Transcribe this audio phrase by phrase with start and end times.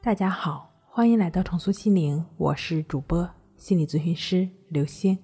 [0.00, 5.18] 大家好，欢迎来到重塑心灵，我是主播心理咨询师刘星。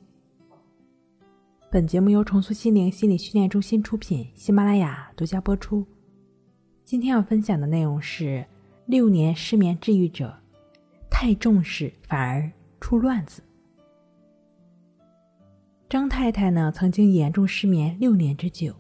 [1.71, 5.87] 本节目由重塑心灵心理训练中心出品，喜马拉雅独家播出。
[6.83, 8.45] 今天要分享的内容是：
[8.87, 10.37] 六年失眠治愈者
[11.09, 12.51] 太重视反而
[12.81, 13.41] 出乱子。
[15.89, 18.75] 张太太呢，曾经严重失眠六年之久，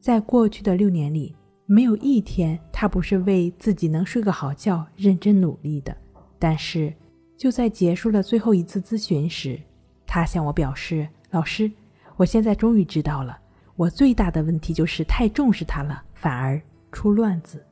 [0.00, 1.34] 在过去的六年里。
[1.66, 5.94] 没有一天，他不是为自己能睡个好觉认真努力的。
[6.38, 6.90] 但是，
[7.36, 9.60] 就在结束了最后一次咨询时，
[10.06, 11.70] 他向我表示：“老师，
[12.16, 13.38] 我现在终于知道了，
[13.76, 16.58] 我最大的问题就是太重视他了，反而
[16.90, 17.62] 出乱子。”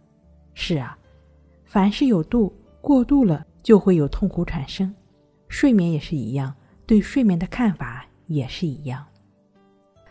[0.53, 0.99] 是啊，
[1.65, 4.95] 凡事有度，过度了就会有痛苦产生。
[5.49, 6.55] 睡眠也是一样，
[6.85, 9.07] 对睡眠的看法也是一样。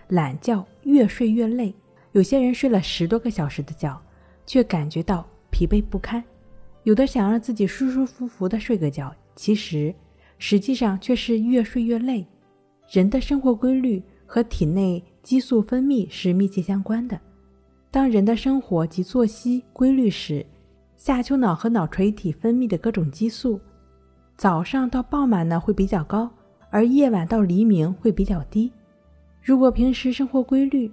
[0.08, 1.76] 懒觉越睡越累。
[2.14, 4.02] 有些人睡了十多个小时的觉，
[4.48, 6.20] 却感觉到疲惫不堪；
[6.84, 9.94] 有的想让自己舒舒服服的睡个觉，其实
[10.40, 12.26] 实际上却是越睡越累。
[12.90, 17.20] 人的生活规律和体内激素分泌是密切相关的。
[17.92, 20.46] 当人的生活及作息规律时，
[20.96, 23.60] 下丘脑和脑垂体分泌的各种激素，
[24.38, 26.30] 早上到傍晚呢会比较高，
[26.70, 28.72] 而夜晚到黎明会比较低。
[29.42, 30.92] 如果平时生活规律，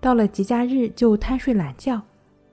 [0.00, 2.00] 到了节假日就贪睡懒觉，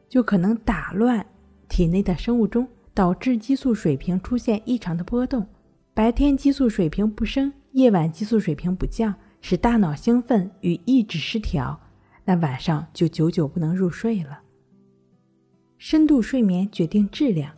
[0.10, 1.26] 就可能打乱
[1.70, 5.48] 体内的生物钟，导致激素水平出现异常的波动。
[5.94, 11.80] 白天激素水平不升，夜晚激素水平不降，使大脑兴奋与意志失调，
[12.26, 14.40] 那晚上就久久不能入睡了。
[15.78, 17.54] 深度睡眠决定质量，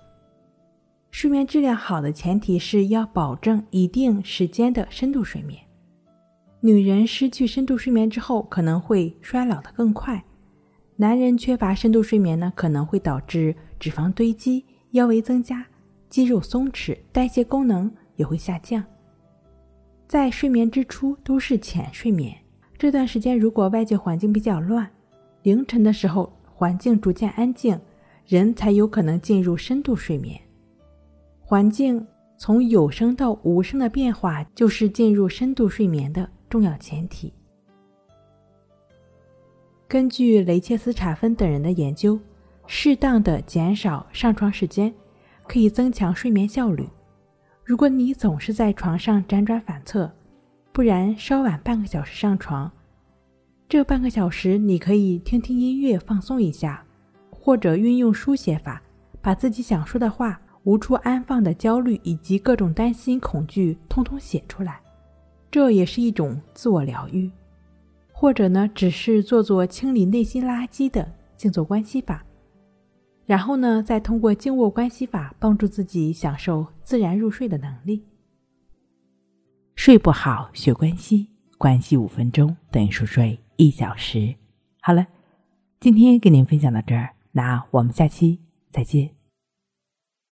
[1.09, 5.59] 睡眠质量好的前提是要保证一定时间的深度睡眠。
[6.59, 10.23] 女人失去深度睡眠之后，可能会衰老的更快；
[11.01, 15.65] 男人缺乏深度睡眠呢，可能会导致脂肪堆积、腰围增加、
[16.09, 18.83] 肌肉松弛、代谢功能也会下降。
[20.07, 22.37] 在睡眠之初都是浅睡眠，
[22.77, 24.87] 这段时间如果外界环境比较乱，
[25.41, 27.75] 凌晨的时候环境逐渐安静，
[28.27, 30.39] 人才有可能进入深度睡眠。
[31.39, 32.05] 环境
[32.37, 36.29] 从有声到无声的变化，就是进入深度睡眠的。
[36.47, 37.33] 重要前提。
[39.91, 42.17] 根据雷切斯·查芬等人的研究，
[42.65, 44.93] 适当的减少上床时间
[45.45, 46.87] 可以增强睡眠效率。
[47.65, 50.09] 如果你总是在床上辗转反侧，
[50.71, 52.71] 不然稍晚半个小时上床，
[53.67, 56.81] 这半个小时你可以听听音乐放松一下，
[57.29, 58.81] 或者运用书写法，
[59.21, 64.79] 把自己想说的话、无处安放的焦虑以及各种担心、恐惧通通写出来。
[65.51, 67.29] 这也是一种自我疗愈，
[68.21, 72.23] 或者呢，只是做做清理内心垃圾的静坐关系法，
[73.25, 78.05] 然后呢，再通过静卧关系法帮助自己享受自然入睡的能力。
[79.73, 84.35] 睡不好学关系，关系五分钟等于熟睡一小时。
[84.81, 85.07] 好了，
[85.79, 88.39] 今天跟您分享到这儿，那我们下期
[88.69, 89.20] 再见。